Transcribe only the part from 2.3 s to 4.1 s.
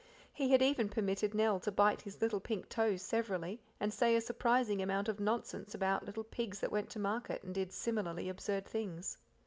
pink toes severally, and